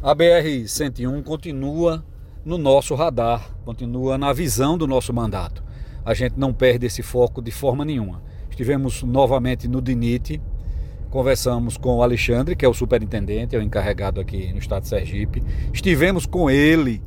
A 0.00 0.14
BR-101 0.14 1.24
continua 1.24 2.04
no 2.44 2.56
nosso 2.56 2.94
radar, 2.94 3.50
continua 3.64 4.16
na 4.16 4.32
visão 4.32 4.78
do 4.78 4.86
nosso 4.86 5.12
mandato. 5.12 5.60
A 6.04 6.14
gente 6.14 6.38
não 6.38 6.52
perde 6.52 6.86
esse 6.86 7.02
foco 7.02 7.42
de 7.42 7.50
forma 7.50 7.84
nenhuma. 7.84 8.22
Estivemos 8.48 9.02
novamente 9.02 9.66
no 9.66 9.82
DINIT, 9.82 10.40
conversamos 11.10 11.76
com 11.76 11.96
o 11.96 12.02
Alexandre, 12.04 12.54
que 12.54 12.64
é 12.64 12.68
o 12.68 12.72
superintendente, 12.72 13.56
é 13.56 13.58
o 13.58 13.62
encarregado 13.62 14.20
aqui 14.20 14.52
no 14.52 14.60
estado 14.60 14.82
de 14.82 14.88
Sergipe. 14.88 15.42
Estivemos 15.72 16.26
com 16.26 16.48
ele 16.48 17.02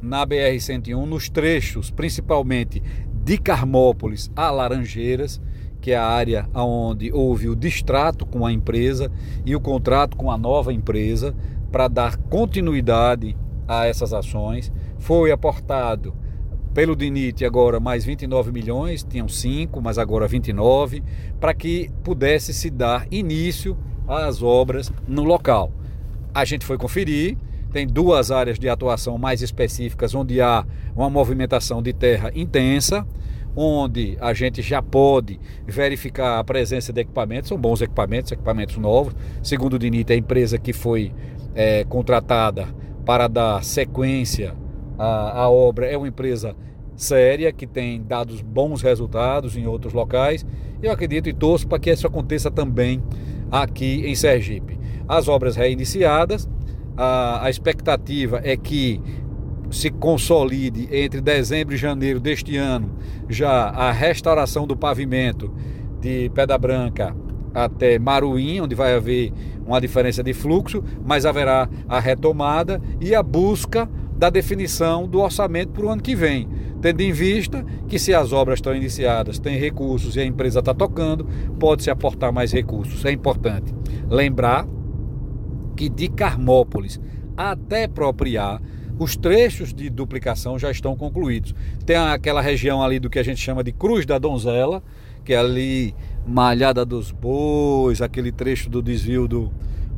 na 0.00 0.24
BR-101, 0.24 1.04
nos 1.04 1.28
trechos, 1.28 1.90
principalmente 1.90 2.80
de 3.24 3.38
Carmópolis 3.38 4.30
a 4.36 4.52
Laranjeiras, 4.52 5.40
que 5.86 5.92
é 5.92 5.96
a 5.96 6.04
área 6.04 6.48
onde 6.52 7.12
houve 7.12 7.48
o 7.48 7.54
distrato 7.54 8.26
com 8.26 8.44
a 8.44 8.52
empresa 8.52 9.08
e 9.44 9.54
o 9.54 9.60
contrato 9.60 10.16
com 10.16 10.32
a 10.32 10.36
nova 10.36 10.72
empresa 10.72 11.32
para 11.70 11.86
dar 11.86 12.16
continuidade 12.16 13.36
a 13.68 13.86
essas 13.86 14.12
ações. 14.12 14.72
Foi 14.98 15.30
aportado 15.30 16.12
pelo 16.74 16.96
DINIT 16.96 17.44
agora 17.44 17.78
mais 17.78 18.04
29 18.04 18.50
milhões, 18.50 19.06
tinham 19.08 19.28
5, 19.28 19.80
mas 19.80 19.96
agora 19.96 20.26
29, 20.26 21.04
para 21.38 21.54
que 21.54 21.88
pudesse 22.02 22.52
se 22.52 22.68
dar 22.68 23.06
início 23.08 23.78
às 24.08 24.42
obras 24.42 24.92
no 25.06 25.22
local. 25.22 25.70
A 26.34 26.44
gente 26.44 26.66
foi 26.66 26.76
conferir, 26.76 27.38
tem 27.72 27.86
duas 27.86 28.32
áreas 28.32 28.58
de 28.58 28.68
atuação 28.68 29.18
mais 29.18 29.40
específicas 29.40 30.16
onde 30.16 30.40
há 30.40 30.66
uma 30.96 31.08
movimentação 31.08 31.80
de 31.80 31.92
terra 31.92 32.32
intensa, 32.34 33.06
onde 33.56 34.18
a 34.20 34.34
gente 34.34 34.60
já 34.60 34.82
pode 34.82 35.40
verificar 35.66 36.38
a 36.38 36.44
presença 36.44 36.92
de 36.92 37.00
equipamentos, 37.00 37.48
são 37.48 37.56
bons 37.58 37.80
equipamentos, 37.80 38.30
equipamentos 38.30 38.76
novos. 38.76 39.16
Segundo 39.42 39.74
o 39.74 39.78
DINIT, 39.78 40.12
a 40.12 40.16
empresa 40.16 40.58
que 40.58 40.74
foi 40.74 41.12
é, 41.54 41.84
contratada 41.84 42.68
para 43.04 43.26
dar 43.26 43.64
sequência 43.64 44.54
à, 44.98 45.42
à 45.42 45.50
obra 45.50 45.86
é 45.86 45.96
uma 45.96 46.08
empresa 46.08 46.54
séria 46.94 47.52
que 47.52 47.66
tem 47.66 48.02
dado 48.02 48.34
bons 48.44 48.82
resultados 48.82 49.56
em 49.56 49.66
outros 49.66 49.92
locais. 49.92 50.44
Eu 50.82 50.92
acredito 50.92 51.28
e 51.28 51.32
torço 51.32 51.66
para 51.66 51.78
que 51.78 51.90
isso 51.90 52.06
aconteça 52.06 52.50
também 52.50 53.02
aqui 53.50 54.02
em 54.06 54.14
Sergipe. 54.14 54.78
As 55.08 55.28
obras 55.28 55.56
reiniciadas, 55.56 56.48
a, 56.96 57.44
a 57.44 57.50
expectativa 57.50 58.40
é 58.42 58.56
que 58.56 59.00
se 59.70 59.90
consolide 59.90 60.88
entre 60.90 61.20
dezembro 61.20 61.74
e 61.74 61.78
janeiro 61.78 62.20
deste 62.20 62.56
ano 62.56 62.96
já 63.28 63.68
a 63.68 63.90
restauração 63.90 64.66
do 64.66 64.76
pavimento 64.76 65.52
de 66.00 66.30
Pedra 66.30 66.56
Branca 66.56 67.16
até 67.52 67.98
Maruim, 67.98 68.60
onde 68.60 68.74
vai 68.74 68.94
haver 68.94 69.32
uma 69.66 69.80
diferença 69.80 70.22
de 70.22 70.34
fluxo, 70.34 70.84
mas 71.04 71.24
haverá 71.24 71.68
a 71.88 71.98
retomada 71.98 72.80
e 73.00 73.14
a 73.14 73.22
busca 73.22 73.88
da 74.16 74.30
definição 74.30 75.08
do 75.08 75.20
orçamento 75.20 75.72
para 75.72 75.86
o 75.86 75.88
ano 75.88 76.02
que 76.02 76.14
vem, 76.14 76.48
tendo 76.80 77.00
em 77.00 77.12
vista 77.12 77.64
que 77.88 77.98
se 77.98 78.14
as 78.14 78.32
obras 78.32 78.58
estão 78.58 78.74
iniciadas, 78.74 79.38
tem 79.38 79.58
recursos 79.58 80.16
e 80.16 80.20
a 80.20 80.24
empresa 80.24 80.60
está 80.60 80.74
tocando, 80.74 81.26
pode-se 81.58 81.90
aportar 81.90 82.32
mais 82.32 82.52
recursos. 82.52 83.04
É 83.04 83.10
importante 83.10 83.74
lembrar 84.08 84.66
que 85.74 85.88
de 85.88 86.08
Carmópolis 86.08 87.00
até 87.36 87.86
Propriar, 87.86 88.62
os 88.98 89.16
trechos 89.16 89.74
de 89.74 89.90
duplicação 89.90 90.58
já 90.58 90.70
estão 90.70 90.96
concluídos. 90.96 91.54
Tem 91.84 91.96
aquela 91.96 92.40
região 92.40 92.82
ali 92.82 92.98
do 92.98 93.10
que 93.10 93.18
a 93.18 93.22
gente 93.22 93.40
chama 93.40 93.62
de 93.62 93.72
Cruz 93.72 94.06
da 94.06 94.18
Donzela, 94.18 94.82
que 95.24 95.32
é 95.32 95.36
ali 95.36 95.94
Malhada 96.26 96.84
dos 96.84 97.10
Bois, 97.10 98.00
aquele 98.00 98.32
trecho 98.32 98.70
do 98.70 98.82
desvio 98.82 99.28
do, 99.28 99.50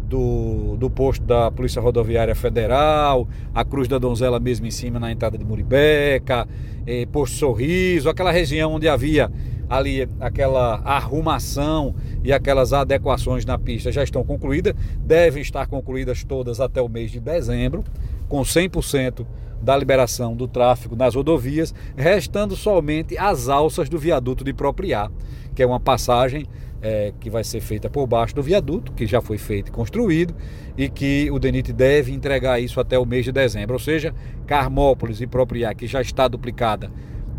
do, 0.09 0.77
do 0.77 0.91
posto 0.91 1.25
da 1.25 1.51
Polícia 1.51 1.81
Rodoviária 1.81 2.35
Federal, 2.35 3.29
a 3.55 3.65
Cruz 3.65 3.87
da 3.87 3.99
Donzela 3.99 4.41
mesmo 4.41 4.67
em 4.67 4.71
cima 4.71 4.99
na 4.99 5.13
entrada 5.13 5.37
de 5.37 5.45
Muribeca, 5.45 6.49
eh, 6.87 7.07
Posto 7.13 7.37
Sorriso, 7.37 8.09
aquela 8.09 8.33
região 8.33 8.73
onde 8.73 8.89
havia 8.89 9.31
ali 9.69 10.09
aquela 10.19 10.81
arrumação 10.83 11.95
e 12.25 12.33
aquelas 12.33 12.73
adequações 12.73 13.45
na 13.45 13.59
pista 13.59 13.93
já 13.93 14.03
estão 14.03 14.25
concluídas, 14.25 14.75
devem 14.99 15.43
estar 15.43 15.67
concluídas 15.67 16.25
todas 16.25 16.59
até 16.59 16.81
o 16.81 16.89
mês 16.89 17.11
de 17.11 17.21
dezembro, 17.21 17.85
com 18.29 18.43
100% 18.43 19.27
da 19.61 19.77
liberação 19.77 20.37
do 20.37 20.47
tráfego 20.47 20.95
nas 20.95 21.15
rodovias, 21.15 21.75
restando 21.97 22.55
somente 22.55 23.19
as 23.19 23.49
alças 23.49 23.89
do 23.89 23.99
viaduto 23.99 24.45
de 24.45 24.53
Propriar, 24.53 25.11
que 25.55 25.63
é 25.63 25.67
uma 25.67 25.81
passagem 25.81 26.47
é, 26.81 27.13
que 27.19 27.29
vai 27.29 27.43
ser 27.43 27.61
feita 27.61 27.91
por 27.91 28.07
baixo 28.07 28.35
do 28.35 28.43
viaduto, 28.43 28.93
que 28.93 29.07
já 29.07 29.21
foi 29.21 29.37
feito 29.37 29.69
e 29.69 29.71
construído, 29.73 30.35
e 30.77 30.89
que 30.89 31.31
o 31.31 31.39
DENIT 31.39 31.73
deve 31.73 32.13
entregar 32.13 32.61
isso 32.61 32.79
até 32.79 32.99
o 32.99 33.05
mês 33.05 33.25
de 33.25 33.33
dezembro. 33.33 33.75
Ou 33.75 33.81
seja, 33.81 34.15
Carmópolis 34.47 35.21
e 35.21 35.27
Propriar, 35.27 35.75
que 35.75 35.87
já 35.87 36.01
está 36.01 36.29
duplicada, 36.29 36.91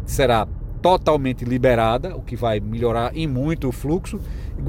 será 0.06 0.48
totalmente 0.82 1.44
liberada, 1.46 2.16
o 2.16 2.22
que 2.22 2.36
vai 2.36 2.60
melhorar 2.60 3.16
em 3.16 3.28
muito 3.28 3.68
o 3.68 3.72
fluxo, 3.72 4.20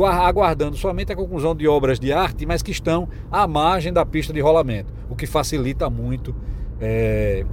aguardando 0.04 0.76
somente 0.76 1.12
a 1.12 1.16
conclusão 1.16 1.54
de 1.54 1.66
obras 1.66 1.98
de 1.98 2.12
arte, 2.12 2.46
mas 2.46 2.62
que 2.62 2.70
estão 2.70 3.08
à 3.30 3.46
margem 3.46 3.92
da 3.92 4.04
pista 4.04 4.32
de 4.32 4.40
rolamento, 4.40 4.92
o 5.10 5.16
que 5.16 5.26
facilita 5.26 5.90
muito 5.90 6.34
é, 6.80 7.44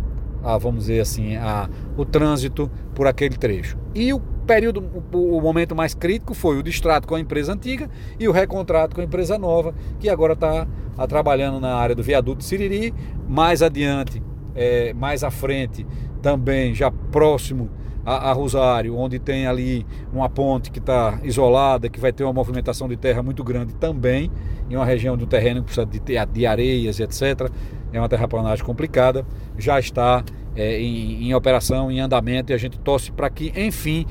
a, 0.43 0.57
vamos 0.57 0.81
dizer 0.81 1.01
assim, 1.01 1.35
a, 1.35 1.69
o 1.97 2.05
trânsito 2.05 2.71
por 2.95 3.07
aquele 3.07 3.35
trecho. 3.35 3.77
E 3.93 4.13
o 4.13 4.19
período, 4.19 4.81
o, 5.11 5.37
o, 5.37 5.41
momento 5.41 5.75
mais 5.75 5.93
crítico 5.93 6.33
foi 6.33 6.57
o 6.57 6.63
distrato 6.63 7.07
com 7.07 7.15
a 7.15 7.19
empresa 7.19 7.53
antiga 7.53 7.89
e 8.17 8.27
o 8.27 8.31
recontrato 8.31 8.95
com 8.95 9.01
a 9.01 9.03
empresa 9.03 9.37
nova, 9.37 9.75
que 9.99 10.07
agora 10.07 10.33
está 10.33 10.65
tá 10.95 11.07
trabalhando 11.07 11.59
na 11.59 11.75
área 11.75 11.93
do 11.93 12.01
viaduto 12.01 12.43
Siriri, 12.43 12.93
mais 13.27 13.61
adiante, 13.61 14.23
é, 14.55 14.93
mais 14.93 15.23
à 15.23 15.29
frente, 15.29 15.85
também 16.21 16.73
já 16.73 16.89
próximo 16.89 17.69
a, 18.07 18.29
a 18.29 18.31
Rosário, 18.31 18.95
onde 18.95 19.19
tem 19.19 19.45
ali 19.45 19.85
uma 20.13 20.29
ponte 20.29 20.71
que 20.71 20.79
está 20.79 21.19
isolada, 21.23 21.89
que 21.89 21.99
vai 21.99 22.13
ter 22.13 22.23
uma 22.23 22.31
movimentação 22.31 22.87
de 22.87 22.95
terra 22.95 23.21
muito 23.21 23.43
grande 23.43 23.75
também, 23.75 24.31
em 24.69 24.77
uma 24.77 24.85
região 24.85 25.17
do 25.17 25.27
terreno 25.27 25.59
que 25.59 25.65
precisa 25.65 25.85
de, 25.85 25.99
de 26.31 26.45
areias 26.45 27.01
etc. 27.01 27.51
É 27.91 27.99
uma 27.99 28.07
terraplanagem 28.07 28.63
complicada, 28.63 29.25
já 29.57 29.77
está 29.77 30.23
é, 30.55 30.79
em, 30.79 31.27
em, 31.27 31.33
operação, 31.33 31.91
em 31.91 31.99
andamento, 31.99 32.53
e 32.53 32.55
a 32.55 32.57
gente 32.57 32.79
torce 32.79 33.11
para 33.11 33.29
que, 33.29 33.51
enfim, 33.57 34.05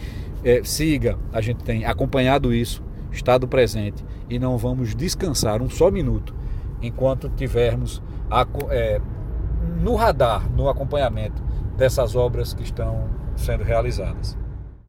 é, 0.45 0.63
siga. 0.63 1.17
A 1.33 1.41
gente 1.41 1.65
tem 1.65 1.87
acompanhado 1.87 2.53
isso, 2.53 2.83
estado 3.11 3.49
presente, 3.49 4.05
e 4.29 4.39
não 4.39 4.59
vamos 4.59 4.95
descansar 4.95 5.63
um 5.63 5.71
só 5.71 5.91
minuto 5.91 6.35
enquanto 6.83 7.31
tivermos 7.31 8.03
a, 8.31 8.47
é, 8.69 9.01
no 9.81 9.95
radar, 9.95 10.51
no 10.51 10.69
acompanhamento 10.69 11.43
dessas 11.79 12.15
obras 12.15 12.53
que 12.53 12.63
estão 12.63 13.26
sendo 13.37 13.65
realizadas. 13.65 14.37